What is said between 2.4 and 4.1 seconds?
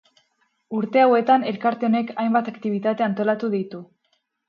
aktibitate antolatu ditu.